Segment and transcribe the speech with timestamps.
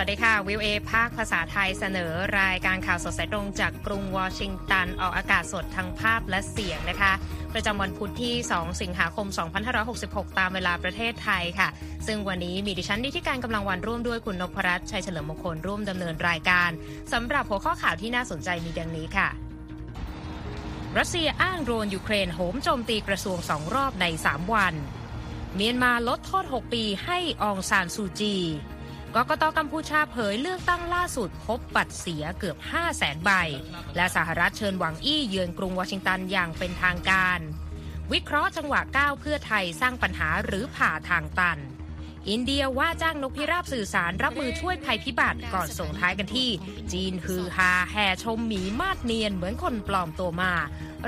[0.00, 7.12] สวัสดีค่ะ วิวเอภาคภาษาไทยเสนอรายการข่าวสดสายตรงจากกรุงวอชิงตัน ออกอากาศสดทั้งภาพและเสียงนะคะ
[7.54, 9.26] ประจำวันพุธที่ 2 สิงหาคม
[9.82, 11.68] 2566 ตามเวลาประเทศไทยค่ะ
[12.06, 16.70] ซึ่งวันนี้มีดิฉันนิติการกำลังวันร่วมด้วยคุณนพรัตน์ชัยเฉลิมมงคลร่วมดำเนินรายการ
[17.12, 19.28] สำหรับหัวข้อข่าวที่น่าสนใจมีดังนี้ค่ะ
[20.98, 24.74] รัสเซียอ้างโดรนยูเครนโหมโจมตีกระทรวงสองรอบใน 3 วัน
[25.54, 28.36] เมียนมาลดโทษ 6 ปีให้องซานซูจี
[29.16, 33.30] กกตกัมพูชาเผยเลือกตั้งล่าสุดพบบัตรเสียเกือบ 5 0 0แสนใบ
[33.96, 37.40] และสหรัฐเชิญหวังอี้เยือนกรุงวอชิงตันอย่างเป็นทางการ
[38.12, 41.58] วิเคราะห์จังหวะก้าวเพื่อไทยสร้างปัญหาหรือผ่าทางตัน
[42.28, 46.48] อินเดียว่าจ้างนกพิราบสื่อสารรับมือช่วยภัยพิบัติก่อนส่งท้ายกันที่
[46.92, 50.52] จีนฮือฮาแห่ชมหมีมาดเนียนเหมือนคนปลอมตัวมา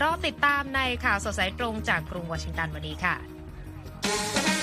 [0.01, 4.60] รอติดตามในข่าวสดสายตรงจากกรุงวอชิงตันวันนี้ค่ะ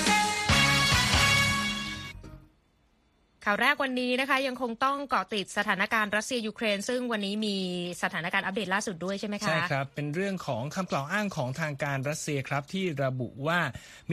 [3.50, 7.56] ข่าวแรกวันนี้นะคะยังคงต้องเกาะติดสถานการณ์รัสเซียยูเครน ซึ่งวันนี้มี
[8.02, 13.60] สถานการณ์อัปเดตล่าสุดด้วยใช่ไหมคะ ใช่ครับ เป็นเรื่องของคำกล่าวอ้างของทางการรัสเซียครับที่ระบุว่า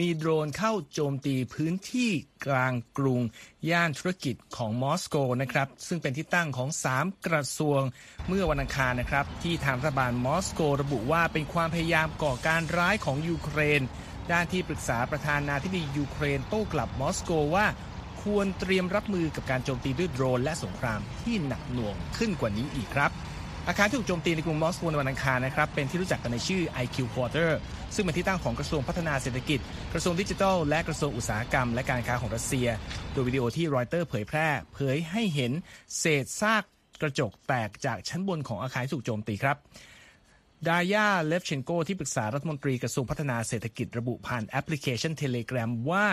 [0.00, 2.10] มีโดรนเข้าโจมตีพื้นที่
[2.46, 3.20] กลางกรุง
[3.70, 7.80] ย่านธุรกิจของมอสโกนะครับซึ่งเป็นที่ตั้งของ 3 กระทรวง
[8.28, 13.82] เมื่อวันอังคารนะครับที่ทางรัฐบาลมอสโก ระบุว่าเป็นความพยายามก่อการร้ายของยูเครน
[14.32, 17.66] ด้านที่ปรึกษาประธานาธิบดียูเครนโต้กลับมอสโกว่า
[18.26, 23.10] ควรเตรียมรับมือกับการโจมตีด้วยโดรน และสงครามที่หนักหน่วงขึ้นกว่านี้อีกครับ
[23.68, 27.50] อาคารที่ถูกโจมตีในกรุงมอสโกในวันอังคารนะครับเป็นที่รู้จักกันในชื่อ IQ Quarter
[27.94, 29.60] ซึ่งเป็นที่ตั้งของกระทรวงพัฒนาเศรษฐกิจ
[29.92, 32.68] กระทรวงดิจิทัล และกระทรวงอุตสาหกรรม และการค้าของรัสเซีย
[33.12, 35.52] โดยวิดีโอที่รอยเตอร์เผยแพร่ เผยให้เห็น
[35.98, 36.62] เศษซาก
[37.02, 39.56] กระจกแตกจากชั้นบนของอาคารที่ถูกโจมตีครับ
[40.68, 46.06] ดายาเลฟเชนโกที่ปรึกษารัฐมนตรีกระทรวงพัฒนาเศรษฐกิจระบุผ่านแอปพลิเคชัน Telegram ว่า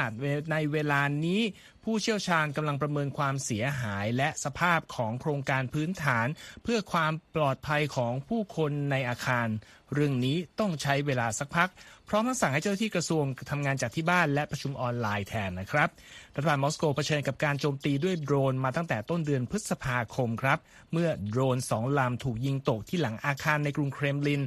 [0.52, 1.42] ในเวลานี้
[1.84, 6.28] ผู้เชี่ยวชาญกำลังประเมินความเสียหายและสภาพของโครงการพื้นฐาน
[6.64, 9.48] เพื่อความปลอดภัยของผู้คนในอาคาร
[9.94, 11.70] เรื่องนี้ต้องใช้เวลาสักพัก
[12.10, 15.90] พร้อมทั้งสั่งให้เจ้าหน้าที่กระทรวงทำงานจากที่บ้านและประชุมออนไลน์แทนนะครับ
[16.36, 20.60] รัฐบาลมอสโกเผชิญกับการโจมตีด้วยโดรนมาตั้งแต่ต้นเดือนพฤษภาคมครับ
[20.92, 24.42] เมื่อโดรนสองลำถูกยิงตกที่หลังอาคารในกรุงเครมลิน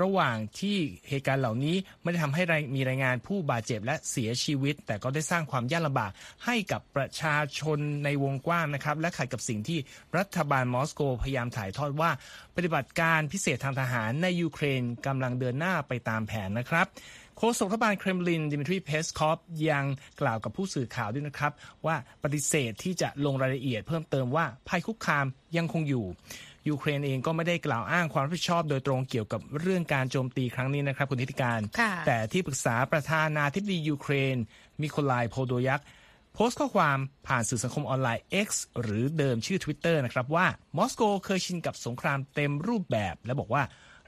[0.00, 0.76] ระหว่างที่
[1.08, 2.42] เหตุการณ์เหล่านี้ไม่ได้ทำให้
[2.74, 6.10] มีรายงานผู้บาดเจ็บและเสียชีวิต แต่ก็ได้สร้างความยากลำบาก
[6.44, 9.78] ให้กับประชาชนในวงกว้างนะครับ และขัดกับสิ่งที่
[10.18, 12.10] รัฐบาลมอสโกพยายามถ่ายทอดว่า
[12.56, 16.88] ปฏิบัติการพิเศษทางทหารในยูเครนกำลังเดินหน้าไปตามแผนนะครับ
[17.44, 19.38] โฆษกรัฐบาลเครมลินดิมิทรีเพสคอฟ
[19.70, 19.84] ยัง
[20.20, 21.52] กล่าวกับผู้สื่อข่าวด้วยนะครับ
[21.86, 25.26] ว่าปฏิเสธที่จะลงรายละเอียดเพิ่มเติมว่าภัยคุกคาม
[25.56, 26.04] ยังคงอยู่
[26.68, 31.60] ยูเครนเองก็ไม่ได้กล่าวอ้างความรับผิดชอบโดยตรงเกี่ยวกับเรื่องการโจมตีครั้งนี้นะครับคุณธิติการ
[32.06, 34.36] แต่ที่ปรึกษาประธานาธิบดียูเครน
[34.82, 35.82] มิโคลายโพโดยัก
[36.34, 38.48] โพสต์ข้อความผ่านสื่อสังคมออนไลน์ X
[38.82, 43.62] หรือเดิมชื่อ Twitter นะครับว่ามอสโกเคยชินกับสงครามเต็มรูปแบบ และบอกว่า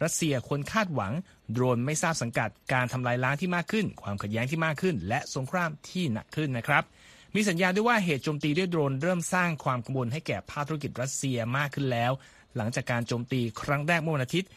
[0.05, 1.12] รัสเซียควรคาดหวัง
[1.53, 6.84] โดรนไม่ทราบสังกัดการทำลายล้างที่มากขึ้น ความขัดแย้งที่มากขึ้น และสงครามที่หนักขึ้นนะครับ
[7.34, 12.12] มีสัญญาณด้วยว่าเหตุโจมตีด้วยโดรนเริ่มสร้างความกังวลให้แก่ภาคธุรกิจรัสเซียมากขึ้นแล้ว
[12.56, 14.49] หลังจากการโจมตีครั้งแรกเมื่อวันอาทิตย์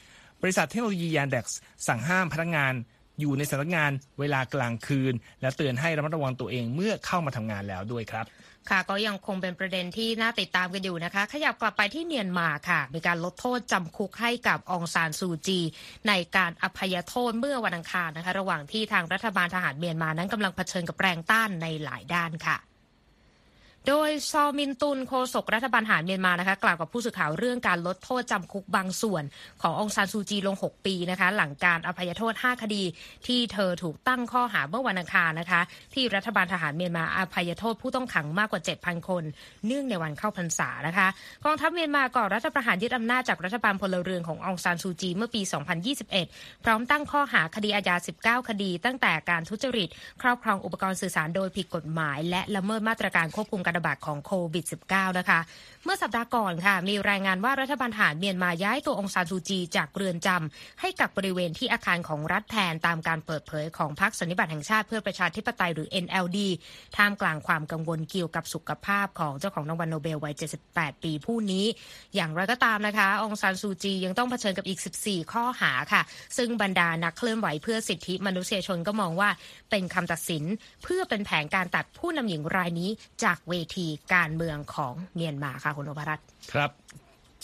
[0.41, 1.45] บริษัทเทคโนโลยียานเด็ก
[1.87, 2.73] สั่งห้ามพนักงาน
[3.19, 8.25] อยู่ในสำนักงานเวลากลางคืน และเตือนให้ระมัดระวังตัวเองเมื่อเข้ามาทำงานแล้วด้วยครับ
[8.69, 15.59] ค่ะก็ยังคงเป็นประเด็นที่น่าติดตามกันอยู่นะคะ ขยับกลับไปที่เมียนมาค่ะ มีการลดโทษจำคุกให้กับองซานซูจี
[16.07, 22.57] ในการอภัยโทษเมื่อวันอังคารนะคะ ระหว่างที่ทางรัฐบาลทหารเมียนมานั้นกำลังเผชิญกับแรงต้านในหลายด้านค่ะ
[23.87, 29.23] โดยซอมินตุนโฆษกรัฐบาลหารเมียนมานะคะกล่าวกับผู้สื่อข่าวเรื่องการลดโทษจำคุกบางส่วน
[29.61, 32.83] ขององซานซูจีลง 6 ปีนะคะหลังการอภัยโทษ 5 คดี
[33.27, 35.61] ที่เธอถูกตั้งข้อหาเมื่อวันอังคารนะคะ
[35.93, 39.23] ที่รัฐบาลทหารเมียนมาอภัยโทษผู้ต้องขังมากกว่า 7,000 คน
[39.65, 41.07] เนื่องในวันเข้าพรรษานะคะ
[41.45, 45.41] กองทัพเมียนมาก่อรัฐประหารยึดอำนาจจากรัฐบาลพลเรือนขององซานซูจีเมื่อปี
[46.03, 49.89] 2021 พร้อมตั้งข้อหาคดีอาญา 19 คดี ตั้งแต่การทุจริต
[50.21, 55.39] ครอบครองอุปกรณ์สื่อสารโดยผิดกฎหมาย และละเมิดมาตรการควบคุมการระบาดของโควิด -19 นะคะ
[55.83, 66.37] เมื่อสัปดาห์ก่อนค่ะ มีรายงานว่ารัฐบาลทหารเมียนมาย้ายตัวองซานซูจี จากเรือนจำให้กับบริเวณที่อาคารของรัฐแทนตามการเปิดเผยของพรรคสันนิบาตแห่งชาติเพื่อประชาธิปไตยหรือ NLD
[66.97, 70.33] ท่ามกลางความกังวลเกี่ยวกับสุขภาพของเจ้าของรางวัลโนเบลวัย
[70.69, 71.65] 78 ปีผู้นี้
[72.15, 76.01] อย่างไรก็ตามนะคะ องซานซูจียังต้องเผชิญกับอีก 14 ข้อหาค่ะ
[76.37, 79.29] ซึ่งบรรดานักเคลื่อนไหวเพื่อสิทธิมนุษยชนก็มองว่า
[79.69, 80.43] เป็นคำตัดสิน
[80.83, 82.89] เพื่อเป็นแผนการตัดผู้นำหญิงรายนี้
[83.23, 86.19] จากเวทีการเมืองของเมียนมาค่ะคุณโอภรัต
[86.53, 86.71] ครับ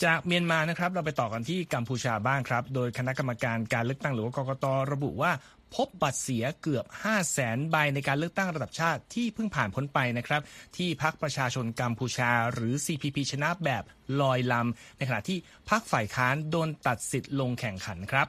[0.04, 5.32] จากเมียนมานะครับเราไปต่อกันที่กัมพูชาบ้างครับ โดยคณะกรรมการการเลือกตั้งหรือว่ากกตระบุว่า
[5.74, 10.42] พบบัตรเสียเกือบ 5 0 0แสนใบในการเลือกตั้งระดับชาติที่เพิ่งผ่านพ้นไปนะครับ
[10.76, 13.82] ที่พักประชาชนกัมพูชา หรือ CPP ชนะแบบ
[14.20, 15.38] ลอยลำในขณะที่
[15.70, 18.28] พักฝ่ายค้านโดนตัดสิทธิ์ลงแข่งขันครับ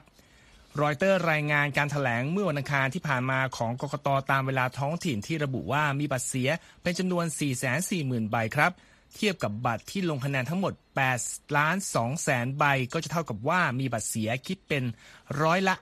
[0.82, 6.48] รอยเตอร์รายงานการถแถลงเมื่อวันอังคารที่ผ่านมาของกกตตามเวลาท้องถิ่นที่ระบุว่ามีบัตรเสีย
[6.82, 7.24] เป็นจำนวน
[7.78, 8.72] 440,000 ใบครับ
[9.14, 10.72] เทียบกับบัตรที่ลงคะแนนทั้งหมด
[11.14, 14.84] 8ล้าน2แสนใบ ก็จะเท่ากับว่ามีบัตรเสียคิดเป็น
[15.42, 15.74] ร้อยละ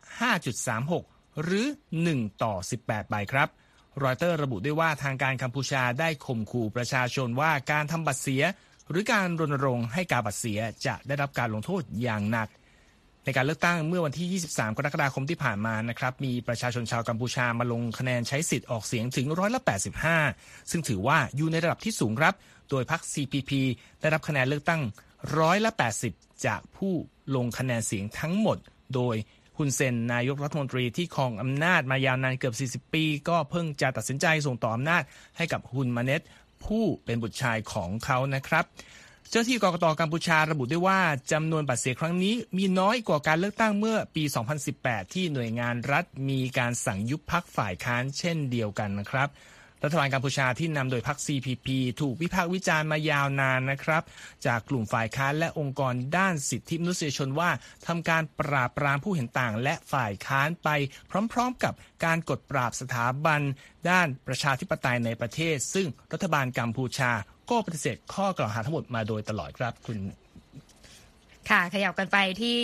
[0.66, 1.66] 5.36 หรือ
[2.04, 2.54] 1 ต่อ
[2.84, 3.48] 18 ใบครับ
[4.02, 8.42] รอยเตอร์ระบุด้วยว่าทางการกัมพูชาได้ข่มขู่ประชาชนว่าการทำบัตรเสีย
[8.90, 12.48] หรือการรณรงค์ให้การบัตรเสียจะได้รับการลงโทษอย่างหนัก
[13.24, 19.60] ในการเลือกตั้งเมื่อวันที่ 23 กรกฎาคมที่ผ่านมานะครับมีประชาชนชาวกัมพูชามาลงคะแนนใช้สิทธิ์ออกเสียงถึงร้อยละ
[20.14, 22.34] 85 ซึ่งถือว่าอยู่ในระดับที่สูงครับ
[22.70, 23.50] โดยพรรค CPP
[24.00, 24.82] ได้รับคะแนนเลือกตั้ง
[25.38, 25.70] ร้อยละ
[26.08, 26.92] 80 จากผู้
[27.36, 28.58] ลงคะแนนเสียงทั้งหมด
[28.94, 29.16] โดย
[29.58, 35.02] ฮุนเซนนายกรัฐมนตรีที่ครองอำนาจมายาวนานเกือบ 40 ปี ก็เพิ่งจะตัดสินใจส่งต่ออำนาจ
[35.36, 36.22] ให้กับฮุนมาเนต
[36.64, 38.64] ผู้เป็นบุตรชายของเขานะครับ
[39.30, 41.00] เจ้าที่กรกตกัมพูชาระบุด้วยว่า
[41.32, 44.24] จำนวนบัตรเสียครั้งนี้มีน้อยกว่าการเลือกตั้งเมื่อปี
[44.68, 49.28] 2018 ที่หน่วยงานรัฐมีการสั่งยุบพักฝ่ายค้านเช่นเดียวกันนะครับ
[49.84, 51.68] รัฐบาลกัมพูชาที่นำโดยพรรค CPP
[52.00, 54.02] ถูกวิพากษ์วิจารณ์มายาวนานนะครับ
[54.46, 57.50] จากกลุ่มฝ่ายค้านและองค์กรด้านสิทธิมนุษยชนว่า
[57.86, 60.68] ทำการปราบปรามผู้เห็นต่างและฝ่ายค้านไป
[61.32, 61.74] พร้อมๆกับ
[62.04, 63.40] การกดปราบสถาบัน
[63.90, 67.12] ด้านประชาธิปไตยในประเทศ ซึ่งรัฐบาลกัมพูชา
[67.50, 69.98] ก็ปฏิเสธข้อกล่าวหาทั้งหมดมาโดยตลอดครับคุณ
[71.52, 72.58] ค่ะขยับกันไปที่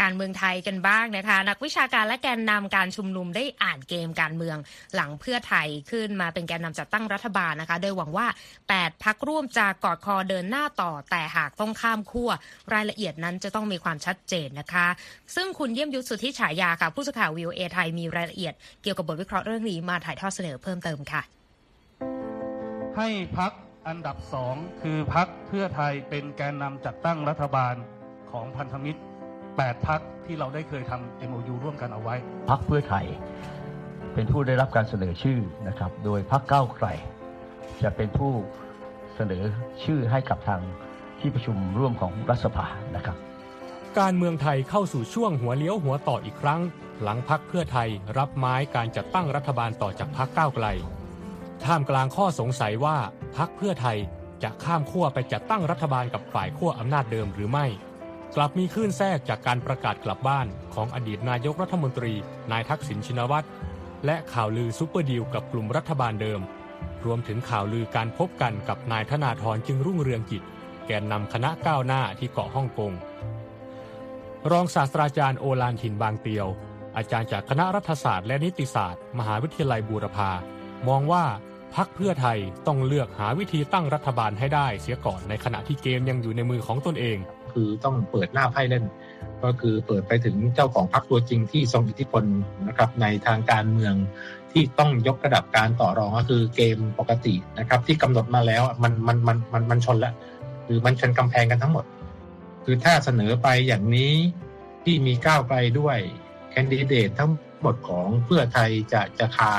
[0.00, 4.56] การเมืองไทยกันบ้างนะคะ นักวิชาการและแกนนำการชุมนุมได้อ่านเกมการเมือง
[4.94, 8.26] หลังเพื่อไทยขึ้นมาเป็นแกนนำจัดตั้งรัฐบาลนะคะ โดยหวังว่า
[8.66, 12.30] 8 พักร่วมจะกอดคอเดินหน้าต่อ แต่หากต้องข้ามขั้ว
[12.74, 14.86] รายละเอียดนั้นจะต้องมีความชัดเจนนะคะ
[15.34, 21.22] ซึ่งคุณเยี่ยมยุทธสุทธิฉายาค่ะ ผู้สื่อข่าววิวเอไทยมีรายละเอียดเกี่ยวกับบทวิเคราะห์เรื่องนี้มาถ่ายทอดเสนอเพิ่มเติมค่ะ
[22.96, 23.52] ให้พัก
[23.88, 27.74] อันดับสองคือพักเพื่อไทยเป็นแกนนำจัดตั้งรัฐบาล
[28.32, 29.00] ของพันธมิตร
[29.42, 32.14] 8 พักที่เราได้เคยทำ MOU ร่วมกันเอาไว้
[32.50, 33.06] พักเพื่อไทย
[34.14, 36.88] เป็นผู้ได้รับการเสนอชื่อนะครับ โดยพักเก้าไกล
[37.82, 38.32] จะเป็นผู้
[39.16, 39.42] เสนอ
[39.84, 40.62] ชื่อให้กับทาง
[41.20, 42.66] ที่ประชุมร่วมของรัฐสภา
[42.96, 43.16] นะครับ
[43.98, 46.60] การเมืองไทยเข้าสู่ช่วงหัวเลี้ยวหัวต่ออีกครั้ง
[47.02, 47.88] หลังพักเพื่อไทย
[48.18, 50.66] รับไม้การจัดตั้งรัฐบาลต่อจากพักก้าวไกล
[51.64, 52.98] ท่ามกลางข้อสงสัยว่า
[53.36, 53.98] พักเพื่อไทย
[54.42, 57.66] จะข้ามขั้วไปจัดตั้งรัฐบาลกับฝ่ายขั้วอำนาจเดิมหรือไม่
[58.36, 62.14] กลับมีคลื่นแทรกจากการประกาศกลับบ้านของอดีตนายกรัฐมนตรี
[62.52, 63.46] นายทักษิณชินวัตร
[64.06, 66.40] และข่าวลือ super deal กับกลุ่มรัฐบาลเดิม
[67.04, 70.42] รวมถึงข่าวลือการพบกันกับนายธนาธรจึงรุ่งเรืองกิจ
[70.86, 72.92] แกนนำคณะก้าวหน้าที่เกาะฮ่องกง
[74.50, 76.48] รองศาสตราจารย์โอฬาร ถิ่นบางเตียว
[76.96, 80.30] อาจารย์จากคณะรัฐศาสตร์และนิติศาสตร์ มหาวิทยาลัยบูรพา
[80.88, 81.24] มองว่า
[81.76, 87.16] พรรคเพื่อไทยต้องเลือกหาวิธีตั้งรัฐบาลให้ได้เสียก่อนในขณะที่เกมยังอยู่ในมือของตนเอง
[87.52, 88.84] คือต้องเปิดหน้าไพ่เล่น
[89.42, 92.24] ก็คือเปิดไปถึงเจ้าของพรรคตัวจริงที่ทรงอิทธิพล
[92.68, 93.94] นะครับในทางการเมือง
[94.52, 100.14] ที่ต้องยกระดับการต่อรองก็คือเกมปกตินะครับที่กำหนดมาแล้วมันมันมันมันมันชนล้ว
[100.66, 101.84] คือมันชนกำแพงกันทั้งหมด
[102.64, 104.12] คือถ้าเสนอไปอย่างนี้
[104.84, 105.98] ที่มีก้าวไกลด้วย
[106.50, 109.52] แคนดิเดตทั้งหมดของเพื่อไทยจะจะคา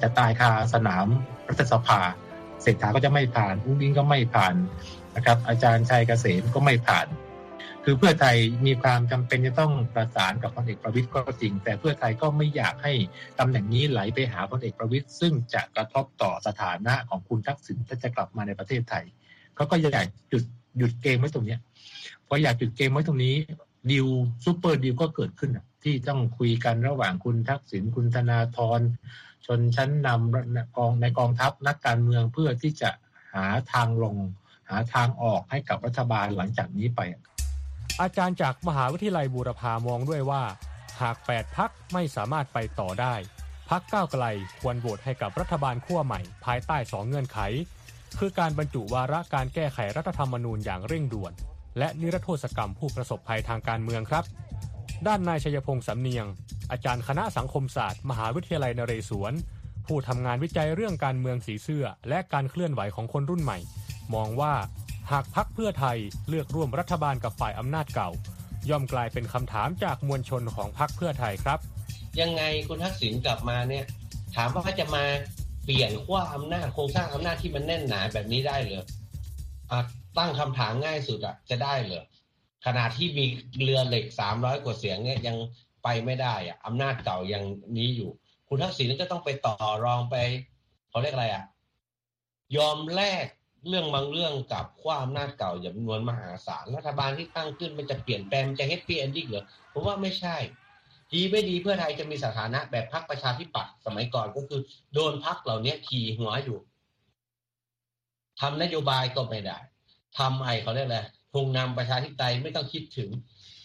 [0.00, 1.06] จะตายคาสนาม
[1.50, 2.00] รัฐสภา
[2.62, 4.54] เศรษฐาก็จะไม่ผ่านอุ๊งอิ๊งก็ไม่ผ่าน
[5.16, 7.06] นะครับ อาจารย์ชัยเกษมก็ไม่ผ่าน
[7.84, 12.92] คือเพื่อไทยมีความจำเป็นจะต้องประสานกับพลเอกประวิตรก็จริง แต่เพื่อไทยก็ไม่อยากให้
[13.38, 19.04] ตำแหน่งนี้ไหลไปหาพลเอกประวิตรซึ่งจะกระทบต่อสถานะของคุณทักษิณถ้าจะกลับมาในประเทศไทย
[19.54, 20.44] เขาก็อยากหยุด
[20.78, 21.56] หยุดเกมไว้ตรงนี้
[22.26, 23.34] พออยากหยุดเกมไว้ตรงนี้
[23.90, 25.50] deal super deal ก็เกิดขึ้น
[25.84, 28.80] ที่ต้องคุยกันระหว่างคุณทักษิณคุณธนาธร
[29.46, 32.90] ชนชั้นนำกองในกองทัพนักการเมืองเพื่อที่จะ
[33.34, 34.16] หาทางลง
[34.68, 37.00] หาทางออกให้กับรัฐบาลหลังจากนี้ไป
[38.00, 40.42] อาจารย์จากมหาวิทยาลัยบูรพามองด้วยว่า
[41.02, 43.14] หาก 8 พักไม่สามารถไปต่อได้
[43.70, 44.24] พักก้าวไกล
[44.60, 47.38] ควรโหวตให้กับรัฐบาลขั้วใหม่ ภายใต้สองเงื่อนไข
[48.18, 51.32] คือการบรรจุวาระการแก้ไขรัฐธรรมนูญอย่างเร่งด่วน
[51.78, 54.24] และนิรโทษกรรมผู้ประสบภัยทางการเมืองครับ
[55.06, 56.26] ด้านนายชัยพงษ์สำเนียง
[56.70, 59.32] อาจารย์คณะสังคมศาสตร์ มหาวิทยาลัยนเรศวร
[59.86, 63.58] ผู้ทำงานวิจัยเรื่องการเมืองสีเสื้อ และการเคลื่อนไหวของคนรุ่นใหม่
[64.14, 64.54] มองว่า
[65.12, 68.10] หากพักเพื่อไทยเลือกร่วมรัฐบาลกับฝ่ายอำนาจเก่า
[68.70, 71.58] ย่อมกลายเป็นคำถามจากมวลชนของพักเพื่อไทยครับ
[72.20, 73.84] ยังไงคุณทักษิณกลับมาเนี่ย
[74.36, 75.04] ถามว่าจะมา
[75.64, 78.82] เปลี่ยนขั้วอำนาจโครงสร้างอำนาจที่มันแน่นหนาแบบนี้ได้หรือ
[80.18, 82.04] ตั้งคำถามง่ายสุดอะจะได้เหรอ
[82.66, 83.24] ขณะที่มี
[83.62, 85.36] เรือเหล็กสามร้อยกว่าเสียงเนี่ยยัง
[85.84, 87.44] ไปไม่ได้อะอำนาจเก่ายัง
[87.76, 88.10] มีอยู่
[88.48, 90.16] คุณทักษิณก็ต้องไปต่อรองไป
[90.90, 91.44] เขาเรียกอะไรอะ
[92.56, 93.26] ยอมแลก
[93.68, 100.36] เรื่องบางเรื่องกับความอำนาจเก่าอย่างจำนวนมหาศาลรัฐบาลที่ตั้งขึ้นมันจะเปลี่ยนแปลงจะ happy ending เหรอผมว่าไม่ใช่
[101.12, 104.60] ดีไม่ดีเพื่อไทยจะมีสถานะแบบพรรคประชาธิปัตย์สมัยก่อนก็คือ
[104.94, 106.58] โดนพรรคเหล่านี้ขี่หัวอยู่
[108.40, 109.58] ทำนโยบายก็ไม่ได้
[110.18, 111.00] ทำไอเขาเรียกอะไร
[111.32, 113.10] พงนำประชาธิปไตยไม่ต้องคิดถึง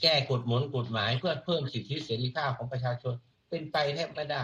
[0.02, 3.14] แก้กฎหมนกฎหมายเพื่อเพิ่มสิทธิเสรีภาพของประชาชน
[3.50, 4.42] เป็นไปแทบไม่ได้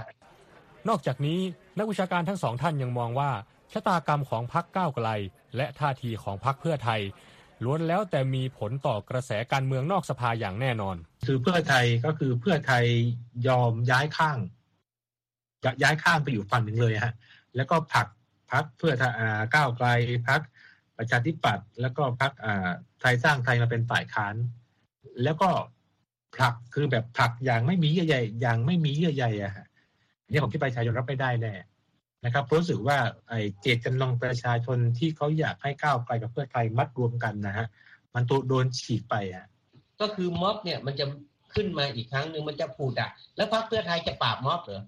[0.89, 1.39] นอกจากนี้
[1.77, 3.31] นักวิชาการทั้งสองท่านยังมองว่า
[3.73, 5.09] ชะตากรรมของพรรคก้าวไกล
[5.55, 7.01] และท่าทีของพรรคเพื่อไทย
[7.63, 10.95] ล้วนแล้วแต่มีผลต่อกระแสการเมืองนอกสภาอย่างแน่นอน
[11.27, 12.85] คือเพื่อไทยก็คือเพื่อไทย
[13.47, 14.37] ยอมย้ายข้าง
[15.83, 17.13] ย้ายข้างไปอยู่ฝั่งหนึ่งเลยฮะ
[17.55, 18.07] แล้วก็ผลัก
[18.51, 18.93] พักเพื่อ
[19.55, 19.87] ก้าวไกล
[20.27, 20.41] พัก
[21.01, 22.31] ประชาธิปัตย์แล้วก็พัก
[22.99, 24.35] ไทยสร้างไทยมาเป็นฝ่ายค้าน
[25.23, 25.49] แล้วก็
[26.35, 29.67] ผลักคือแบบผลักอย่างไม่มีเยื่อใยอย่างไม่มีเยื่อใยอะฮะ
[30.29, 31.53] นี่ผมที่ประชาชนรับไม่ได้แน่
[32.25, 32.97] นะครับรู้สึกว่า
[33.29, 37.67] ไอ้เจตจำนงประชาชนที่เขาอยากให้ก้าวไกลกับเพื่อไทยมัดรวมกันนะฮะ
[38.13, 39.45] มันตัวโดนฉีกไปอะ
[40.01, 41.05] ก็คือม็อบเนี่ยมันจะ
[41.53, 44.83] ขึ้นมาอีกครั้งหนึ่งมันจะผูดอะ แล้วพรรคเพื่อไทยจะปราบม็อบเหรอ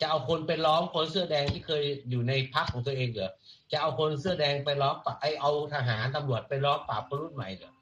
[0.00, 3.32] จะเอาคนไปล้อมคนเสื้อแดงที่เคยอยู่ในพรรคของตัวเองเหรอ
[3.72, 7.72] จะเอาคนเสื้อแดงไปล้อมปไอเอาทหารตำรวจไปล้อมปราบคนรุ่นใหม่เหรอ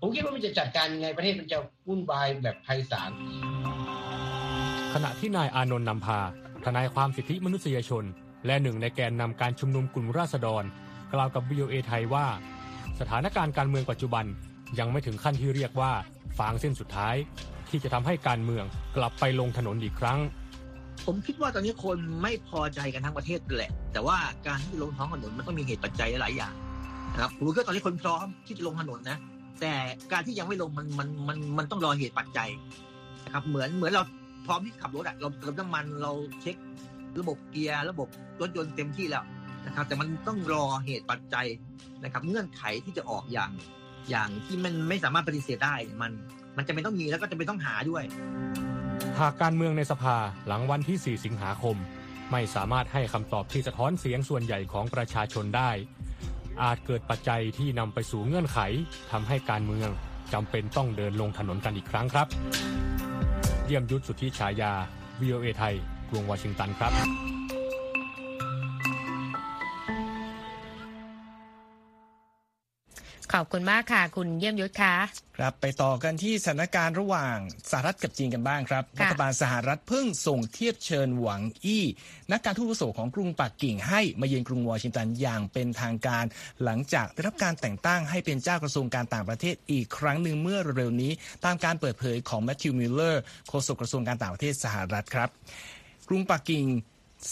[0.00, 3.10] ผมคิดว่ามันจะจัดการยังไงประเทศมันจะวุ่นวายแบบไพศาล
[4.94, 6.20] ขณะที่นายอานนท์นำพา
[6.64, 8.04] ทนายความสิทธิมนุษยชน
[8.46, 10.64] และหนึ่งในแกนนำการชุมนุมกลุ่มราษฎร
[11.12, 12.26] กล่าวกับวีโอเอไทยว่า
[13.00, 14.24] สถานการณ์การเมืองปัจจุบัน
[14.78, 15.92] ยังไม่ถึงขั้นที่เรียกว่า
[16.38, 17.16] ฟางเส้นสุดท้าย
[17.68, 18.64] ที่จะทำให้การเมือง
[18.96, 20.18] กลับไปลงถนนอีกครั้ง
[21.06, 24.16] ผมคิดว่าตอนนี้คนไม่พอใจกันทั้งประเทศแหละ แต่ว่า
[24.46, 26.54] การที่ลงท้องถนนมันต้องมีเหตุปัจจัยหลายอย่าง
[27.12, 29.18] นะครับผมคิดว่าตอนนี้คนพร้อมที่จะลงถนนนะ
[29.60, 29.72] แต่
[30.12, 32.48] การที่ยังไม่ลงมันมันมันมันต้องรอเหตุปัจจัย
[33.24, 34.02] นะครับเหมือนเหมือนเรา
[34.46, 36.56] พร้อมที่ขับรถอะเราเติมน้ำมันเราเช็ค
[37.20, 38.08] ระบบเกียร์ระบบ
[38.40, 39.24] รถยนต์เต็มที่แล้ว
[39.66, 41.46] นะครับ แต่มันต้องรอเหตุปัจจัย
[42.02, 43.50] นะครับ เงื่อนไขที่จะออกอย่าง
[44.10, 46.12] อย่างที่มันไม่สามารถปฏิเสธได้มัน
[46.56, 48.04] มันจะเป็นต้องมีแล้วก็จะเป็นต้องหาด้วย
[49.20, 50.16] หากการเมืองในสภา
[50.46, 51.76] หลังวันที่ 4 สิงหาคม
[52.30, 55.70] ไม่สามารถให้คำตอบที่สะท้อนเสียงส่วนใหญ่ของประชาชนได้
[56.62, 58.58] อาจเกิดปัจจัยที่นำไปสู่เงื่อนไข
[59.12, 59.88] ทำให้การเมือง
[60.32, 62.26] จำเป็นต้องเดินลงถนนกันอีกครั้งครับ
[63.66, 64.72] เยี่ยมยุทธสุทธิฉายา
[65.22, 65.74] VOA ไทย
[66.10, 66.92] กรุงวอชิงตันครับ
[73.32, 74.94] ขอบคุณมากค่ะ คุณเยี่ยมยุทธค่ะ
[75.36, 77.36] ครับไปต่อกันที่สถานการณ์ระหว่าง
[77.70, 81.84] สหรัฐกับจีนกันบ้างครับรัฐบาลสหรัฐเพิ่งส่งเทียบเชิญหวังอี้
[82.32, 86.24] นักการทูตวุโสของกรุงปักกิ่งให้มาเยือนกรุงวอชิงตันอย่างเป็นทางการ
[86.64, 91.12] หลังจากได้รับการแต่งตั้งให้เป็นเจ้ากระทรวงการต่างประเทศอีกครั้งหนึ่งเมื่อเร็วนี้
[91.44, 95.28] ตามการเปิดเผยของแมทธิวมิลเลอร์โฆษกกระทรวงการต่างประเทศสหรัฐครับ
[96.08, 96.64] กรุงปักกิ่ง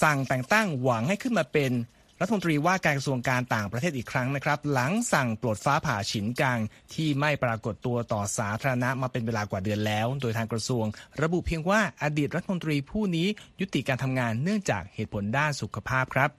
[0.02, 1.72] สั่งแต่งตั้งหวังอี้ขึ้นมาเป็น
[2.22, 6.58] รัฐมนตรีว่าการกระทรวงการต่างประเทศอีกครั้งนะครับ หลังสั่งปลดฟ้าผ่าฉินกัง
[6.94, 10.84] ที่ไม่ปรากฏตัวต่อสาธารณะมาเป็นเวลากว่าเดือนแล้ว โดยทางกระทรวง
[11.22, 13.26] ระบุเพียงว่าอดีตรัฐมนตรีผู้นี้
[13.60, 16.30] ยุติการทำงานเนื่องจากเหตุผลด้านสุขภาพครับ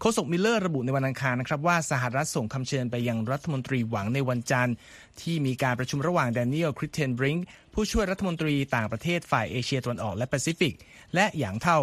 [0.00, 4.74] โฆษกมิลเลอร์ระบุในวันอังคารนะครับว่าสหรัฐส่งคำเชิญไปยังรัฐมนตรีหวังในวันจันทร์
[5.20, 7.36] ที่มีการประชุมระหว่างแดเนียลคริสเทนบริง
[7.74, 10.74] ผู้ช่วยรัฐมนตรีต่างประเทศฝ่ายเอเชียตะวันออกและแปซิฟิก
[11.14, 11.80] และหยางเท่า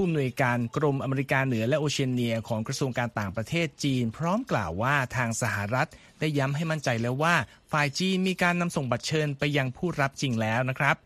[0.00, 5.88] ผู้อำนวยการกรมอเมริกาเหนือและโอเชียเนียของกระทรวงการต่างประเทศจีน พร้อมกล่าวว่าทางสหรัฐ
[6.20, 7.34] ได้ย้ำให้มั่นใจแล้วว่า
[7.72, 10.96] ฝ่ายจีนมีการนำส่งบัตรเชิญไปยังผู้รับจริงแล้วนะครับ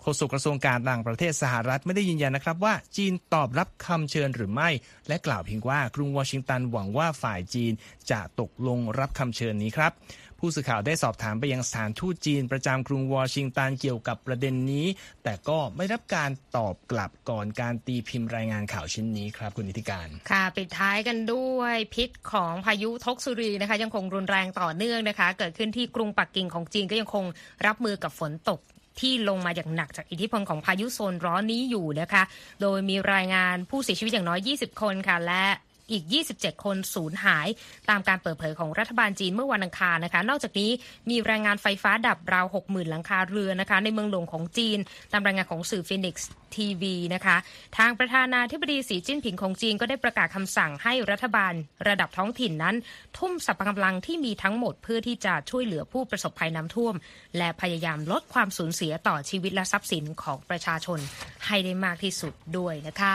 [0.00, 4.68] โฆษกกระทรวงการต่างประเทศสหรัฐไม่ได้ยืนยันนะครับว่าจีนตอบรับคำเชิญหรือไม่
[5.08, 7.72] และกล่าวเพียงว่ากรุงวอชิงตันหวังว่าฝ่ายจีน
[8.10, 9.92] จะตกลงรับคำเชิญนี้ครับ
[10.38, 14.86] ผู้สื่อข่าวได้สอบถามไปยังสถานทูตจีนประจำกรุงวอชิงตันเกี่ยวกับประเด็นนี้
[15.24, 27.24] แต่ก็ไม่รับการตอบกลับก่อนการตีพิมพ์รายงานข่าวชิ้นนี้ครับคุณนิติการ ค่ะ ปิดท้ายกันด้วยพิษของพายุทกสุรีนะคะ ยังคงรุนแรงต่อเนื่องนะคะ เกิดขึ้นที่กรุงปักกิ่งของจีนก็ยังคง
[27.66, 28.60] รับมือกับฝนตก
[29.00, 32.22] ที่ลงมาอย่างหนักจากอิทธิพลของพายุโซนร้อนนี้อยู่นะคะ
[32.60, 35.44] โดยมีรายงานผู้เสียชีวิตอย่างน้อย 20 คนค่ะ และ
[35.90, 36.04] อีก
[36.34, 37.46] 27 คนสูญหาย
[37.90, 40.70] ตามการเปิดเผยของรัฐบาลจีนเมื่อวันอังคารนะคะ นอกจากนี้
[41.10, 44.78] มีรายงานไฟฟ้าดับราว 60,000 หลังคาเรือนนะคะ ในเมืองหลวงของจีน
[45.12, 47.36] ตามรายงานของสื่อ Phoenix TV นะคะ
[47.78, 51.52] ทางประธานาธิบดีสีจิ้นผิงของจีนก็ได้ประกาศคำสั่งให้รัฐบาล
[51.88, 52.76] ระดับท้องถิ่นนั้น
[53.18, 56.94] ทุ่มสรรพกำลังที่มีทั้งหมดเพื่อที่จะช่วยเหลือผู้ประสบภัยน้ำท่วม
[57.38, 60.98] และพยายามลดความสูญเสียต่อชีวิตและทรัพย์สินของประชาชน
[61.46, 63.14] ให้ได้มากที่สุดด้วยนะคะ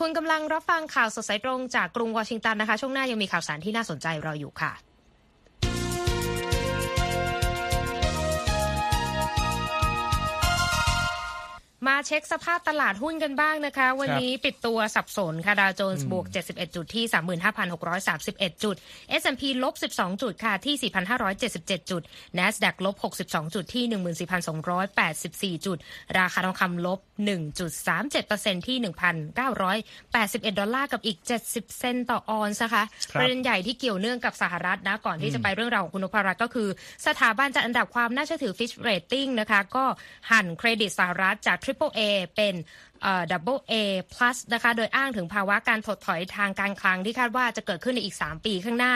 [0.00, 4.72] คุณกำลังรับฟังข่าวสดสายตรงจากกรุงวอชิงตันนะคะ ช่วงหน้ายังมีข่าวสารที่น่าสนใจรออยู่ค่ะ
[11.86, 17.04] มาเช็คสภาพตลาดหุ้นกันบ้างนะคะ วันนี้ปิดตัวสับสนค่ะดาวโจนส์บวก 71 จุดที่
[17.84, 18.76] 35,631 จุด
[19.20, 20.92] S&P ลบ 12 จุดค่ะที่
[21.32, 22.02] 4,577 จุด
[22.38, 23.84] NASDAQ ลบ 62 จุดที่
[25.56, 25.78] 14,284 จุด
[26.18, 26.98] ราคาทองคำลบ
[27.78, 31.18] 1.37%ที่ 1,981 ดอลลาร์กับอีก
[31.48, 36.68] 70 เซนต์ต่อออนซ์นะคะครับประเด็นใหญ่ที่เกี่ยวเนื่องกับสหรัฐนะก่อนที่จะไปเรื่องราวของคุณนพรัตน์ก็คือ
[37.06, 39.84] สถาบันจัดอันดับความน่าเชื่อถือ Fitch Rating นะคะก็
[40.30, 42.00] หั่นเครดิตสหรัฐจาก Triple A
[42.36, 42.54] เป็น
[43.32, 43.74] ดับเบิลเอ
[44.14, 48.94] plus นะคะโดยอ้างถึงภาวะการถดถอยทางการคลังที่คาดว่าจะเกิดขึ้นในอีก 3 ปีข้างหน้า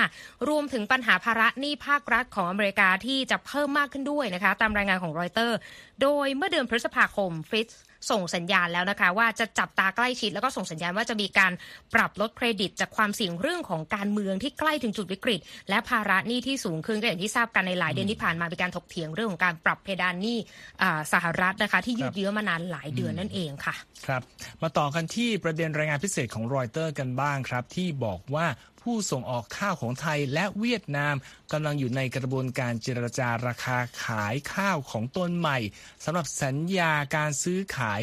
[0.48, 5.58] รวมถึงปัญหาภาระหนี้ภาครัฐของอเมริกาที่จะเพิ่มมากขึ้นด้วยนะคะตามรายงานของรอยเตอร์
[6.02, 7.68] โดยเมื่อเดือนพฤษภาคมฟิต
[8.11, 11.52] ส่งสัญญาณแล้วนะคะ ว่าจะจับตาใกล้ชิดแล้วก็ส่งสัญญาณว่าจะมีการ
[11.95, 20.38] ปรับลดเครดิต จากความเสี่ยงเรื่องของการเมืองที่ใกล้ถึงจุดวิกฤต และภาระหนี้ที่สูงขึ้นก็อย่างที่ทราบกันในหลายเดือนที่ผ่านมามีการถกเถียงเรื่องของการปรับเพดานหนี้
[20.83, 23.75] อ่าสหรัฐนะคะที่ยืดเยื้อมานานหลายเดือนนั่นเองค่ะ
[24.07, 24.23] ครับ
[24.62, 28.47] มาต่อกันที่ประเด็นรายงานพิเศษของรอยเตอร์กันบ้างครับ ที่บอกว่า
[28.82, 31.14] ผู้ส่งออกข้าวของไทยและเวียดนาม
[31.52, 35.58] กำลังอยู่ในกระบวนการเจรจาราคาขายข้าวของตนใหม่
[36.04, 38.02] สำหรับสัญญาการซื้อขาย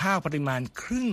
[0.00, 1.08] ข้าวปริมาณครึ่ง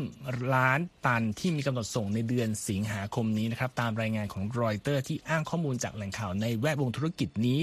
[0.54, 7.62] ล้านตันที่มีกำหนดส่งในเดือนสิงหาคมนี้นะครับตามรายงานของรอยเตอร์ที่อ้างข้อมูลจากแหล่งข่าวในแวดวงธุรกิจนี้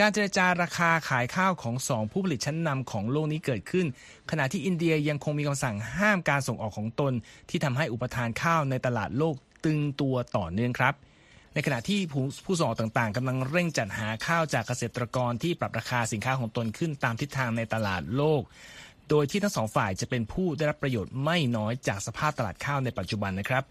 [0.00, 3.86] การเจรจาราคาขายข้าวของสองผู้ผลิตชั้นนำของโลกนี้เกิดขึ้น
[4.30, 7.12] ขณะที่อินเดียยังคงมีคำสั่งห้ามการส่งออกของตน
[7.50, 10.94] ที่ทำให้อุปทานข้าวในตลาดโลก ตึงตัวต่อเนื่องครับ
[11.54, 18.42] ในขณะที่ผู้ผู้ส่งออกต่างๆกำลังเร่งจัดหาข้าวจากเกษตรกรที่ปรับราคาสินค้าของตนขึ้นตามทิศทางในตลาดโลก
[19.10, 23.64] โดยที่ทั้งสองฝ่ายจะเป็นผู้ได้รับประโยชน์ไม่น้อยจากสภาพตลาดข้าวในปัจจุบันนะครับ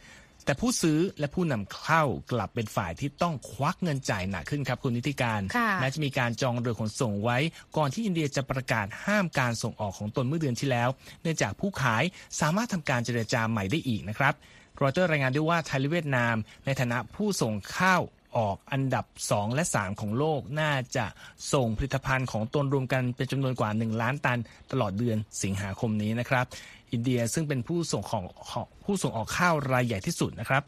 [0.46, 7.38] แต่ผู้ซื้อและผู้นำเข้ากลับเป็นฝ่ายที่ต้องควักเงินจ่ายหนักขึ้นครับคุณนิติการค่ะแม้จะมีการจองเรือขนส่งไว้
[7.78, 10.90] ก่อนที่อินเดียจะประกาศห้ามการส่งออกของตนเมื่อเดือนที่แล้ว
[11.22, 12.04] เนื่องจากผู้ขาย
[12.42, 14.34] สามารถทำการเจรจาใหม่ได้อีกนะครับ
[14.82, 18.02] รอยเตอร์รายงานด้วยว่าไทยและเวียดนามในฐานะผู้ส่งข้าว
[18.38, 21.06] ออกอันดับ 2 และ 3 ของโลกน่าจะ
[21.54, 24.40] ส่งผลิตภัณฑ์ของตนรวมกันเป็นจำนวนกว่า 1 ล้านตัน
[24.72, 26.46] ตลอดเดือนสิงหาคมนี้นะครับ
[26.92, 30.64] อินเดียซึ่งเป็นผู้ส่งของของผู้ส่งออกข้าวรายใหญ่ที่สุดนะครับ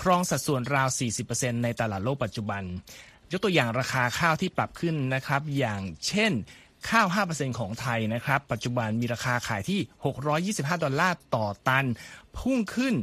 [0.00, 0.88] ครองสัดส่วนราว
[1.26, 2.62] 40%ในตลาดโลกปัจจุบัน
[3.32, 6.32] ยกตัวอย่างราคาข้าวที่ปรับขึ้นนะครับ อย่างเช่น
[6.88, 9.80] ข้าว 5%ของไทยนะครับ ปัจจุบันมีราคาขายที่
[10.72, 11.86] 625 ดอลลาร์ต่อตัน
[12.38, 12.94] พุ่งขึ้น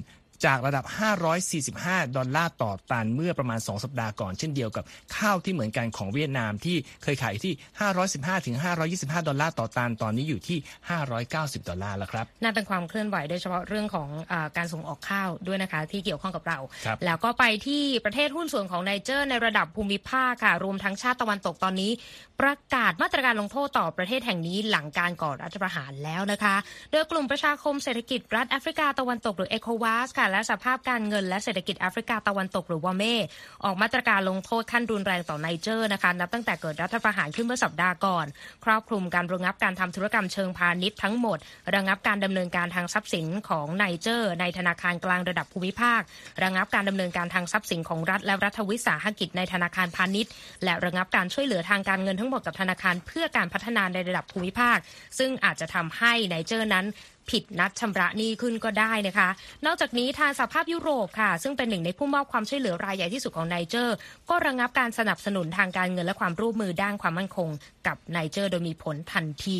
[0.46, 0.86] จากระดับ
[1.50, 4.84] 545 ดอลลาร์ต่อตันเมื่อประมาณ 2 สัปดาห์ก่อน เช่นเดียวกับ
[5.18, 7.56] ข้าวที่เหมือนกันของเวียดนามที่เคยขายอยู่ที่
[8.00, 8.56] 515ถึง
[8.92, 10.58] 525 ดอลลาร์ต่อตันตอนนี้อยู่ที่
[11.14, 21.92] 590 ดอลลาร์แล้วครับนี่เป็นความเคลื่อนไหวโดยเฉพาะเรื่องของอาการส่งออกข้าวด้วยนะคะที่เกี่ยวข้องกับเราครับแล้วก็ไปที่ประเทศหุ้นส่วนของไนเจอร์ในระดับภูมิภาคค่ะรวมทั้งชาติตะวันตกตอนนี้
[22.42, 26.56] ประกาศมาตรการลงโทษต่อประเทศแห่งนี้หลังการก่อรัฐประหารแล้วนะคะ
[26.92, 33.04] โดยกลุ่มประชาคมเศรษฐกิจรัฐแอฟริกาตะวันตกหรือ ECOWAS ค่ะและสหภาพการเงินและเศรษฐกิจแอฟริกาตะวันตกหรือ WAEMU
[33.66, 38.26] ออกมาตรการลงโทษขั้นรุนแรงต่อไนเจอร์นะคะนับตั้งแต่เกิดรัฐประหารขึ้นเมื่อสัปดาห์ก่อน
[38.66, 41.38] ครอบคลุมการระงับการทำธุรกรรมเชิงพาณิชย์ทั้งหมด
[41.76, 46.02] ระงับการดำเนินการทางทรัพย์สินของไนเจอร์ ในธนาคารกลางระดับภูมิภาค
[46.44, 50.32] ระงับการดำเนินการทางทรัพย์สินของรัฐ และรัฐวิสาหกิจในธนาคารพาณิชย์
[50.64, 54.78] และระงับการช่วยเหลือทางการเงินทั้งหมดกับธนาคารเพื่อการพัฒนาในระดับภูมิภาค
[55.20, 56.86] ซึ่งอาจจะทำให้ไนเจอร์นั้น
[57.30, 59.30] ผิดนัดชำระหนี้ขึ้นก็ได้นะคะ
[59.66, 63.96] นอกจากนี้ทางสหภาพยุโรปค่ะ ซึ่งเป็นหนึ่งในผู้มอบความช่วยเหลือรายใหญ่ที่สุดของไนเจอร์
[64.30, 67.50] ก็ระงับการสนับสนุนทางการเงินและความร่วมมือด้านความมั่นคง
[67.88, 69.58] กับไนเจอร์ โดยมีผลทันที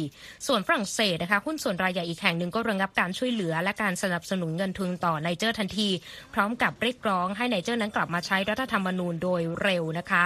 [0.48, 5.90] ส่วนฝรั่งเศสนะคะหุ้นส่วนรายใหญ่อีกแห่งหนึ่งก็ระงับการช่วยเหลือ และการสนับสนุนเงินทุนต่อไนเจอร์ทันที
[6.34, 10.24] พร้อมกับเรียกร้องให้ไนเจอร์นั้นกลับมาใช้รัฐธรรมนูญโดยเร็วนะคะ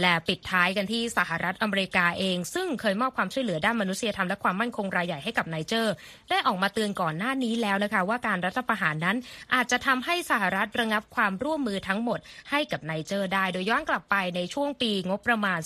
[0.00, 5.92] และปิดท้ายกันที่สหรัฐอเมริกาเอง ซึ่งเคยมอบความช่วยเหลือด้านมนุษยธรรมและความมั่นคงรายใหญ่ให้กับไนเจอร์
[6.30, 9.16] ได้ออกมาเตือนก่อนหน้านี้แล้วนะคะ ว่าการรัฐประหารนั้น
[9.54, 12.18] อาจจะทำให้สหรัฐระงับความร่วมมือทั้งหมด
[12.50, 15.58] ให้กับไนเจอร์ได้ โดยย้อนกลับไปในช่วงปีงบประมาณ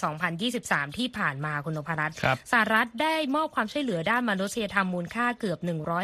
[0.44, 5.58] 2023 ที่ผ่านมาคุณนพรัตน์ครับสหรัฐได้มอบความช่วยเหลือด้านมนุษยธรรมมูลค่าเกือบ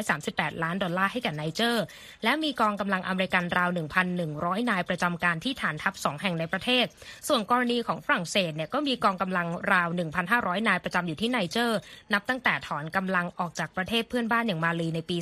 [0.08, 1.84] 138 ล้านดอลลาร์ให้กับไนเจอร์
[2.24, 3.70] และมีกองกำลังอเมริกันราว
[4.18, 6.84] 1,100 นายประจำการที่ฐานทัพ 2 แห่งในประเทศ
[7.28, 9.88] ส่วนกรณีของฝรั่งเศสเนี่ยก็มีกองกำลังราว
[10.28, 11.78] 1,500 นายประจำอยู่ที่ไนเจอร์
[12.12, 15.18] นับตั้งแต่ถอนกำลังออกจากประเทศเพื่อนบ้านอย่างมาลีในในปี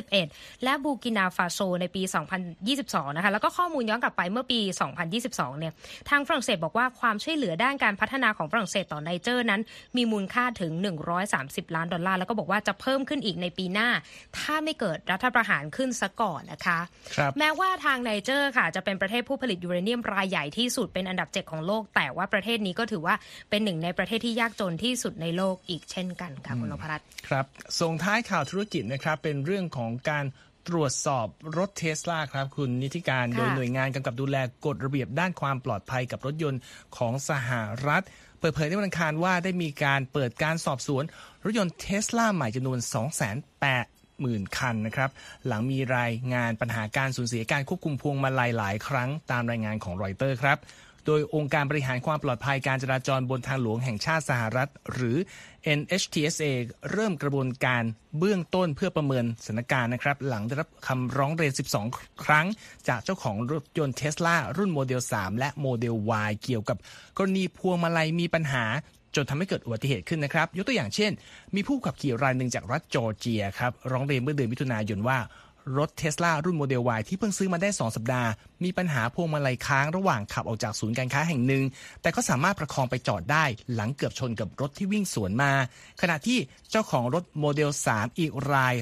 [0.00, 2.02] 2021 และบูร์กินาฟาโซในปี
[2.58, 4.60] 2022 นะคะ แล้วก็ข้อมูลย้อนกลับไปเมื่อปี
[5.14, 5.72] 2022 เนี่ย
[6.10, 9.60] ทางฝรั่งเศสบอกว่าความช่วยเหลือด้านการพัฒนาของฝรั่งเศสต่อไนเจอร์นั้น
[9.96, 10.72] มีมูลค่าถึง
[11.24, 13.88] 130 ล้านดอลลาร์ แล้วก็บอกว่าจะเพิ่มขึ้นอีกในปีหน้า
[14.38, 16.78] ถ้าไม่เกิดรัฐประหารขึ้นซะก่อนนะคะ
[17.16, 23.14] ครับแม้ว่าทางไนเจอร์ค่ะจะเป็นประเทศผู้ผลิตยูเรเนียมรายใหญ่ที่สุดเป็นอันดับ 7 ของโลก แต่ว่าประเทศนี้ก็ถือว่า
[23.50, 27.44] เป็นหนึ่งในประเทศที่ยากจนที่สุดในโลกอีกเช่นกันค่ะคุณนพรัตน์ครับ
[27.80, 30.24] ส่งท้ายข่าวธุรกิจนะครับเป็นเรื่องของการ
[30.68, 31.26] ตรวจสอบ
[31.58, 36.60] รถเทสลาครับคุณนิติการค่ะโดยหน่วยงานกำกับดูแลกฎระเบียบด้านความปลอดภัยกับรถยนต์
[36.96, 37.50] ของสห
[37.86, 38.04] รัฐ
[38.40, 41.04] เปิดเผยในวันอังคารว่าได้มีการเปิดการสอบสวน
[41.44, 42.78] รถยนต์เทสลาใหม่จำนวน
[43.50, 45.10] 208หมื่นคันนะครับ
[45.46, 50.58] หลังมีรายงานปัญหาการสูญเสียการควบคุมพวงมาลัยหลายครั้งตามรายงานของรอยเตอร์ครับ
[51.06, 55.16] โดยองค์การบริหารความปลอดภัยการจราจรบนทางหลวงแห่งชาติสหรัฐ หรือ
[55.78, 56.52] NHTSA
[56.92, 57.82] เริ่มกระบวนการ
[58.18, 61.52] เบื้องต้นเพื่อประเมินสถานการณ์นะครับ หลังได้รับคำร้องเรียน
[61.86, 62.46] 12 ครั้ง
[62.88, 65.94] จากเจ้าของรถยนต์เทสลารุ่นโมเดล 3 และโมเดล
[66.28, 66.76] Y เกี่ยวกับ
[67.16, 68.64] กรณีพวงมาลัยมีปัญหา
[69.14, 71.12] จนทำให้เกิดอุบัติเหตุขึ้นนะครับ ยกตัวอย่างเช่น
[71.54, 75.18] มีผู้ขับขี่รายหนึ่งจากรัฐจอร์เจียครับ ร้องเรียนเมื่อเดือนมิถุนายนว่า
[75.78, 78.30] รถเทสลารุ่นโมเดล Y ที่เพิ่งซื้อมาได้ 2 สัปดาห์
[78.64, 81.64] มีปัญหาพวงมาลัยค้างระหว่างขับออกจากศูนย์การค้าแห่งหนึ่ง
[82.02, 85.52] แต่ก็สามารถประคองไปจอดได้หลังเกือบชนกับรถที่วิ่งสวนมา
[86.00, 86.38] ขณะที่
[86.70, 88.74] เจ้าของรถโมเดล 3 อีกราย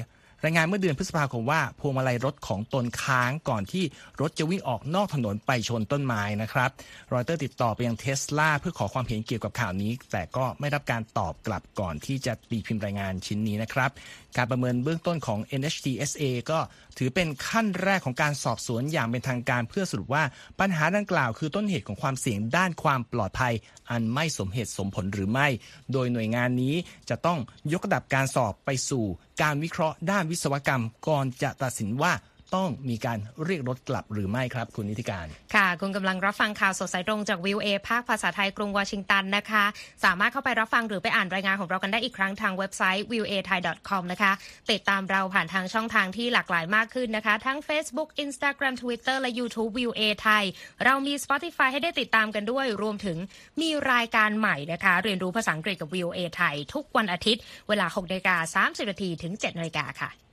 [0.43, 3.83] รายงานเมื่อเดือนพฤษภาคมว่าพวงมาลัยรถของตนค้างก่อนที่
[4.21, 6.69] รถจะวิ่งออกนอกถนนไปชนต้นไม้นะครับ
[7.13, 13.89] รอยเตอร์ติดต่อไปยังเทสลาเพื่อขอความเห็นเกี่ยวกับข่าวนี้ แต่ก็ไม่รับการตอบกลับก่อนที่จะตีพิมพ์รายงานชิ้นนี้นะครับ
[14.37, 16.59] การประเมินเบื้องต้นของ NHTSA ก็
[16.97, 20.23] ถือเป็นขั้นแรกของการสอบสวนอย่างเป็นทางการเพื่อสรุปว่า
[20.59, 23.53] ปัญหาดังกล่าวคือต้นเหตุของความเสี่ยงด้านความปลอดภัย
[23.91, 25.47] อันไม่สมเหตุสมผลหรือไม่
[25.91, 26.75] โดยหน่วยงานนี้
[27.09, 27.39] จะต้อง
[27.73, 29.05] ยกระดับการสอบไปสู่
[29.41, 32.13] การวิเคราะห์ด้านวิศวกรรมก่อนจะตัดสินว่า
[32.55, 39.63] ต้องมีการเรียกรถกลับหรือไม่ครับ คุณนิติการ ค่ะ คุณกำลังรับฟังข่าวสดสายตรงจากวิวเอภาคภาษาไทยกรุงวอชิงตันนะคะ
[40.03, 44.31] สามารถเข้าไปรับฟังหรือไปอ่านรายงานของเรากันได้อีกครั้งทางเว็บไซต์ v i e w a t h a i c o m นะคะ
[44.71, 50.43] ติดตามเราผ่านทางช่องทางที่หลากหลายมากขึ้นนะคะ ทั้ง Facebook Instagram Twitter และ YouTube v i e w a ไทย
[50.85, 53.17] เรามี Spotify ให้ได้ติดตามกันด้วย รวมถึง
[53.61, 60.26] มีรายการใหม่นะคะ เรียนรู้ภาษาอังกฤษกับ v i e w a ไทยทุกวันอาทิตย์ เวลา6นาฬิกา30นาทีถึง7นาฬิกาค่ะ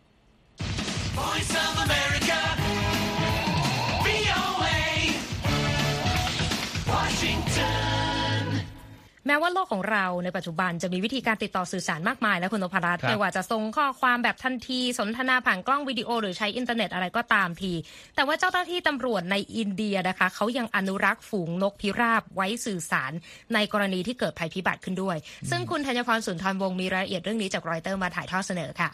[9.26, 17.72] แม้ว่าโลกของเราในปัจจุบันจะมีวิธีการติดต่อสื่อสารมากมายแล้วคุณนพรัตน์ครับไม่ว่าจะส่งข้อความแบบทันที สนทนาผ่านกล้องวิดีโอ หรือใช้อินเทอร์เน็ตอะไรก็ตามที
[18.14, 23.12] แต่ว่าเจ้าหน้าที่ตำรวจในอินเดียนะคะ เขายังอนุรักษ์ฝูงนกพิราบไว้สื่อสาร
[23.54, 25.16] ในกรณีที่เกิดภัยพิบัติขึ้นด้วย
[25.50, 28.90] ซึ่งคุณธัญพรสุนทรวงศ์มีรายละเอียดเรื่องนี้จากรอยเตอร์มาถ่ายทอดเสนอค่ะ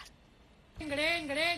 [0.90, 1.56] กระเด้งกระเด้ง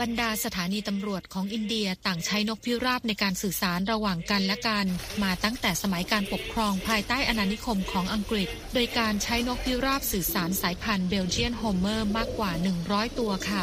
[0.00, 4.86] บรรดาสถานีตำรวจของอินเดียต่างใช้นกพิราบในการสื่อสารระหว่างกันและกัน
[5.22, 12.50] มาตั้งแต่สมัยการปกครองภายใต้อาณานิคมของอังกฤษ โดยการใช้นกพิราบสื่อสารสายพันธุ์เบลเจียนโฮเมอร์มากกว่า
[12.86, 13.62] 100 ตัวค่ะ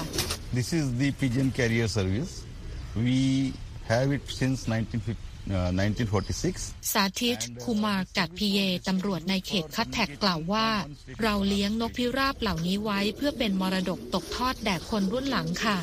[0.57, 2.31] This is the pigeon carrier service.
[3.05, 3.19] We
[3.91, 6.93] have it since 1950, uh, 1946.
[6.93, 10.67] สาธิตคูมารกัดพีเยตำรวจในเขตคัตแทกกล่าวว่า
[11.21, 15.77] เราเลี้ยงนกพิราบเหล่านี้ไว้เพื่อเป็นมรดกตกทอดแด่คนรุ่นหลังค่ะ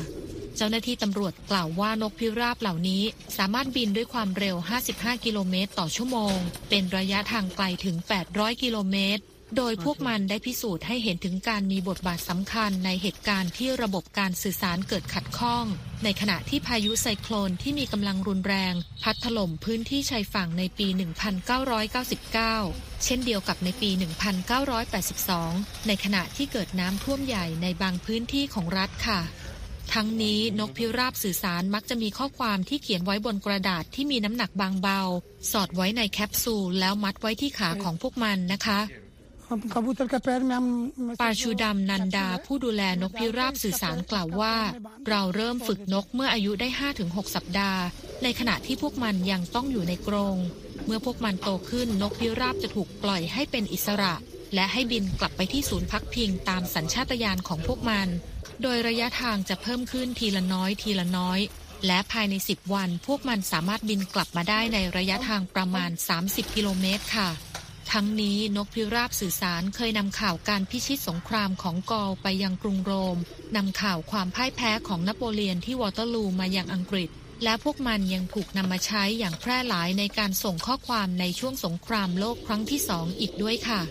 [0.55, 3.03] เจ้าหน้าที่ตำรวจกล่าวว่านกพิราบเหล่านี้
[3.37, 4.55] สามารถบินด้วยความเร็ว
[4.91, 6.35] 55 กิโลเมตรต่อชั่วโมง
[6.69, 7.95] เป็นระยะทางไกลถึง
[8.29, 9.23] 800 กิโลเมตร
[9.57, 15.65] โดยพวกมันได้พิสูจน์ให้เห็นถึงการมีบทบาทสำคัญในเหตุการณ์ที่ระบบการสื่อสารเกิดขัดข้อง
[16.03, 20.87] ในขณะที่พายุไซโคลนที่มีกำลังรุนแรง พัดถล่มพื้นที่ชายฝั่งในปี
[22.55, 23.89] 1999 เช่นเดียวกับในปี
[25.09, 29.21] 1982 ในขณะที่เกิดน้ำท่วมใหญ่ในบางพื้นที่ของรัฐค่ะ
[29.93, 35.01] ทั้งนี้นกพิราบสื่อสารมักจะมีข้อความที่เขียนไว้บนกระดาษที่มีน้ำหนักบางเบา
[35.51, 38.79] สอดไว้ในแคปซูลแล้วมัดไว้ที่ขาของพวกมันนะคะ
[41.21, 44.55] ปาชูดำนันดา ผู้ดูแลนกพิราบสื่อสารกล่าวว่า
[45.09, 46.67] เราเริ่มฝึกนกเมื่ออายุได้
[47.01, 47.81] 5-6 สัปดาห์
[48.23, 50.35] ในขณะที่พวกมันยังต้องอยู่ในกรง
[50.85, 54.13] เมื่อพวกมันโตขึ้นนกพิราบจะถูกปล่อยให้เป็นอิสระ
[54.55, 58.07] และให้บินกลับไปที่ศูนย์พักพิงตามสัญชาตญาณของพวกมัน
[58.61, 61.39] โดยระยะทางจะเพิ่มขึ้นทีละน้อยทีละน้อย
[61.87, 65.89] และภายใน 10 วัน พวกมันสามารถบินกลับมาได้ในระยะทางประมาณ
[66.21, 67.29] 30 กิโลเมตรค่ะ
[67.91, 73.17] ทั้งนี้นกพิราบสื่อสารเคยนำข่าวการพิชิตสงครามของกอลไปยังกรุงโรม
[73.55, 77.09] นำข่าวความพ่ายแพ้ของนโปเลียนที่วอเตอร์ลูมายังอังกฤษ
[77.43, 83.81] และพวกมันยังถูกนำมาใช้อย่างแพร่หลายในการส่งข้อความในช่วงสงครามโลกครั้งที่สองอีกด้วยค่ะ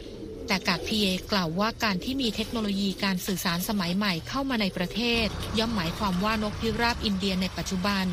[0.47, 5.27] แต่กากพีเอกล่าวว่าการที่มีเทคโนโลยีการสื่อสารสมัยใหม่เข้ามาในประเทศ
[5.59, 8.05] ย่อมหมายความว่านกพิราบอินเดียในปัจจุบัน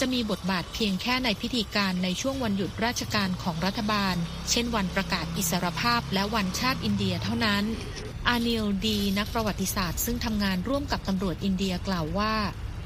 [0.00, 4.14] จะมีบทบาทเพียงแค่ในพิธีการในช่วงวันหยุดราชการของรัฐบาล
[4.50, 7.64] เช่นวันประกาศอิสรภาพและวันชาติอินเดียเท่านั้น
[8.28, 12.34] อานิลดีนักประวัติศาสตร์ซึ่งทำงานร่วมกับตำรวจอินเดียกล่าวว่า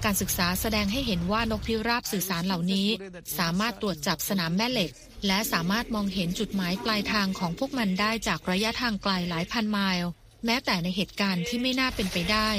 [0.04, 2.88] การศึกษาแสดงให้เห็นว่านกพิราบสื่อสารเหล่านี้
[3.38, 4.90] สามารถตรวจจับสนามแม่เหล็ก
[5.26, 10.06] และสามารถมองเห็นจุดหมายปลายทางของพวกมันได้จากระยะทางไกลหลายพันไมล์
[10.46, 12.50] แม้แต่ในเหตุการณ์ที่ไม่น่าเป็นไปได้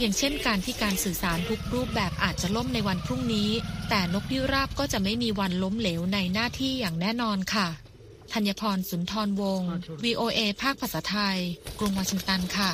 [0.00, 3.50] อย่างเช่นการที่การสื่อสารทุกรูปแบบอาจจะล่มในวันพรุ่งนี้
[3.90, 7.68] แต่นกพิราบก็จะไม่มีวันล้มเหลวในหน้าที่อย่างแน่นอนค่ะ
[8.32, 9.70] ธัญพรสุนทรวงศ์
[10.04, 11.38] VOA ภาคภาษาไทย
[11.78, 12.70] กรุงวอชิงตันค่ะ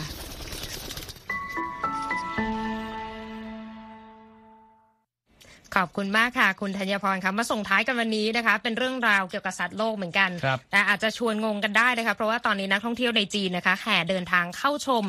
[5.76, 15.04] ขอบคุณมากค่ะ คุณธัญพรค่ะมาส่งท้ายกันวันนี้นะคะ เป็นเรื่องราวเกี่ยวกับสัตว์โลกเหมือนกันครับแต่อาจจะชวนงงกันได้นะคะ เพราะว่าตอนนี้นักท่องเที่ยวในจีนนะคะแห่เดินทางเข้าชม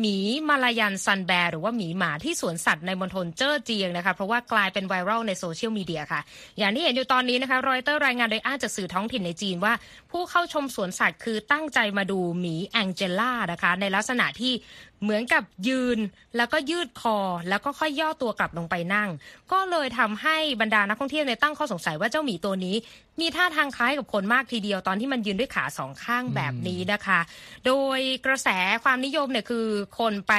[0.00, 0.16] หมี
[0.48, 6.20] มาลายันซันแบร์หรือว่าหมีหมาที่สวนสัตว์ในมณฑลเจ้อเจียงนะคะเพราะว่ากลายเป็นไวรัลในโซเชียลมีเดียค่ะ
[6.58, 9.72] อย่างที่เห็นอยู่ตอนนี้นะคะรอยเตอร์รายงานโดยอ้างจากสื่อท้องถิ่นในจีนว่า
[10.10, 14.52] ผู้เข้าชมสวนสัตว์คือตั้งใจมาดูหมีแองเจล่านะคะ ในลักษณะที่
[15.02, 15.98] เหมือนกับยืน
[16.36, 19.08] แล้วก็ยืดคอ แล้วก็ค่อยย่อตัวกลับลงไปนั่ง
[19.52, 22.76] ก็เลยทำให้บรรดานักท่องเที่ยวในยตั้งข้อสงสัยว่าเจ้าหมีตัวนี้
[23.20, 27.20] มีท่าทางคล้ายกับคนมากทีเดียวตอนที่มันยืนด้วยขาสองข้างแบบนี้นะคะ
[27.66, 28.48] โดยกระแส
[28.84, 29.66] ความนิยมเนี่ยคือ
[29.98, 30.34] คนไป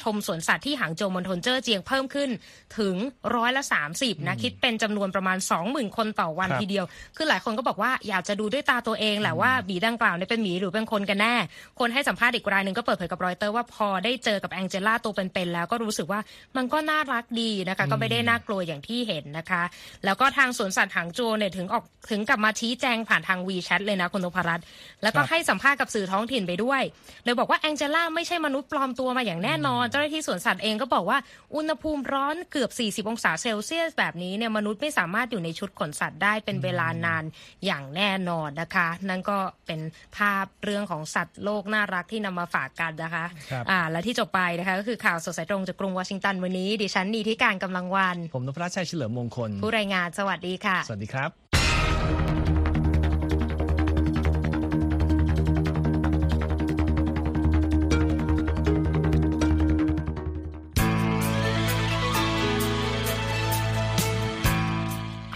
[0.00, 2.30] ชมสวนสัตว์ที่หางโจวมณฑลเจ้อเจียงเพิ่มขึ้น
[2.78, 2.94] ถึง
[3.36, 3.62] ร้อยละ
[3.94, 6.84] 30นะคิดเป็นจำนวนประมาณ20,000คนต่อวันครับทีเดียว
[7.16, 11.34] คือหลายคนก็บอกว่าอยากจะดูด้วยตาตัวเองแหละว่าหมีดังกล่าวเนี่ยเป็นหมีหรือเป็นคนกันแน่
[11.80, 16.20] คนให้สัมภาษณ์อีกรายหนึ่งก็เปิดเผยกับรอยเตอร์ว่าพอได้เจอกับแองเจล่าตัวเป็นๆแล้วก็รู้สึกว่า
[16.56, 19.62] มันก็น่ารักดีนะคะก็ไม่ได้น่ากลัวอย่างที่เห็นนะคะ
[20.04, 24.64] แล้วก็ทางสวนสัตว์หางโจวเนี่ยถึงออกถึงกลับมาชี้แจงผ่านทางวีแชทเลยนะคุณนพรัตน์
[25.02, 26.82] แล้วก็ครับให้สัมภาษณ์กับสื่อท้องถิ่นไปด้วย
[27.24, 31.18] โดยบอกว่าแองเจล่าไม่ใช่มนุษย์ปลอมตัวมาอย่างแน่นอน เจ้าหน้าที่สวนสัตว์เองก็บอกว่า
[31.54, 32.70] อุณหภูมิร้อนเกือบ
[33.04, 37.24] 40 องศาเซลเซียสแบบนี้เนี่ยมนุษย์ไม่สามารถอยู่ในชุดขนสัตว์ได้เป็นเวลานาน
[37.66, 39.80] อย่างแน่นอนนะคะ นั่นก็เป็น
[40.16, 51.57] ภาพเรื่องของสัตว์โลกน่ารักที่นำมาฝากกันนะคะครับอ่าและที่จบไปนะคะก็คือข่าวสดสายตรงจากกรุงวอชิงตันวันนี้ดิฉันนีที่การกำลังวัน ผมนพรัชชัยเฉลิมมงคล ผู้รายงานสวัสดีค่ะ สวัสดีครับ